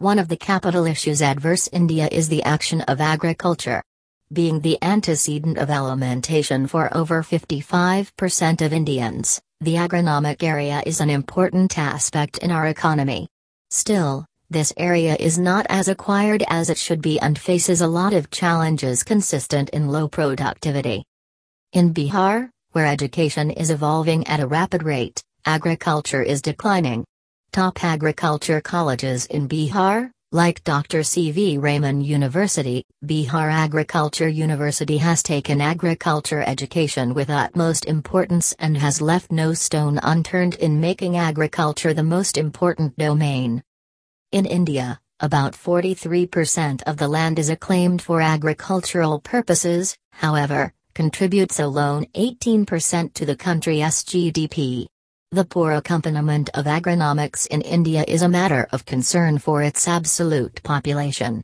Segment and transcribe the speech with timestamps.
[0.00, 3.82] One of the capital issues adverse India is the action of agriculture.
[4.32, 11.10] Being the antecedent of alimentation for over 55% of Indians, the agronomic area is an
[11.10, 13.26] important aspect in our economy.
[13.70, 18.12] Still, this area is not as acquired as it should be and faces a lot
[18.12, 21.02] of challenges consistent in low productivity.
[21.72, 27.04] In Bihar, where education is evolving at a rapid rate, agriculture is declining.
[27.52, 31.02] Top agriculture colleges in Bihar, like Dr.
[31.02, 31.30] C.
[31.30, 31.56] V.
[31.56, 39.32] Raman University, Bihar Agriculture University has taken agriculture education with utmost importance and has left
[39.32, 43.62] no stone unturned in making agriculture the most important domain.
[44.30, 52.04] In India, about 43% of the land is acclaimed for agricultural purposes, however, contributes alone
[52.14, 54.86] 18% to the country's GDP.
[55.30, 60.62] The poor accompaniment of agronomics in India is a matter of concern for its absolute
[60.62, 61.42] population.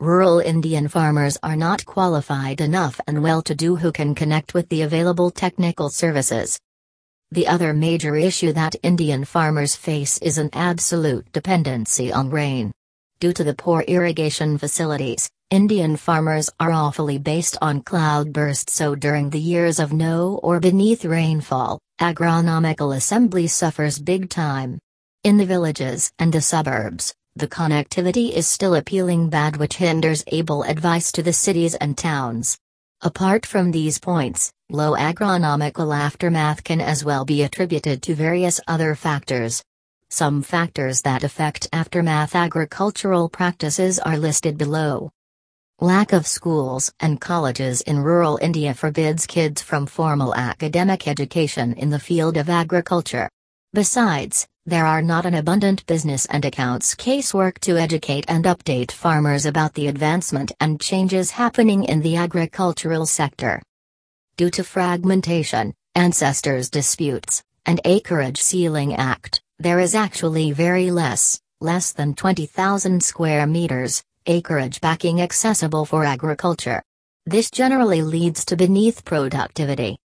[0.00, 4.70] Rural Indian farmers are not qualified enough and well to do who can connect with
[4.70, 6.58] the available technical services.
[7.30, 12.72] The other major issue that Indian farmers face is an absolute dependency on rain.
[13.18, 19.30] Due to the poor irrigation facilities, Indian farmers are awfully based on cloudbursts so during
[19.30, 24.78] the years of no or beneath rainfall, agronomical assembly suffers big time.
[25.24, 30.62] In the villages and the suburbs, the connectivity is still appealing bad which hinders able
[30.64, 32.58] advice to the cities and towns.
[33.00, 38.94] Apart from these points, low agronomical aftermath can as well be attributed to various other
[38.94, 39.62] factors.
[40.10, 45.10] Some factors that affect aftermath agricultural practices are listed below.
[45.80, 51.90] Lack of schools and colleges in rural India forbids kids from formal academic education in
[51.90, 53.28] the field of agriculture.
[53.74, 59.44] Besides, there are not an abundant business and accounts casework to educate and update farmers
[59.44, 63.60] about the advancement and changes happening in the agricultural sector.
[64.36, 71.92] Due to fragmentation, ancestors' disputes, and Acreage Ceiling Act, there is actually very less, less
[71.92, 76.82] than 20,000 square meters, acreage backing accessible for agriculture.
[77.24, 79.96] This generally leads to beneath productivity.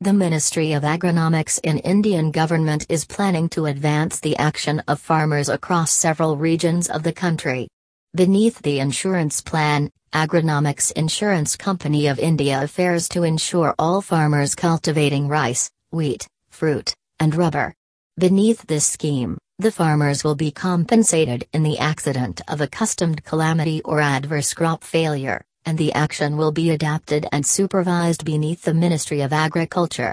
[0.00, 5.48] The Ministry of Agronomics in Indian government is planning to advance the action of farmers
[5.48, 7.68] across several regions of the country.
[8.14, 15.28] Beneath the insurance plan, Agronomics Insurance Company of India affairs to ensure all farmers cultivating
[15.28, 17.74] rice, wheat, fruit, and rubber.
[18.20, 23.98] Beneath this scheme, the farmers will be compensated in the accident of accustomed calamity or
[23.98, 29.32] adverse crop failure, and the action will be adapted and supervised beneath the Ministry of
[29.32, 30.12] Agriculture.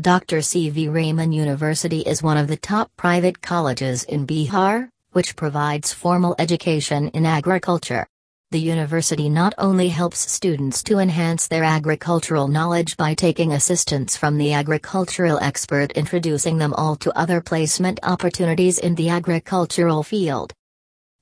[0.00, 0.42] Dr.
[0.42, 0.70] C.
[0.70, 0.86] V.
[0.86, 7.08] Raman University is one of the top private colleges in Bihar, which provides formal education
[7.08, 8.06] in agriculture.
[8.54, 14.38] The university not only helps students to enhance their agricultural knowledge by taking assistance from
[14.38, 20.52] the agricultural expert introducing them all to other placement opportunities in the agricultural field.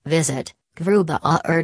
[0.05, 1.61] Visit cvrubihar.ac.in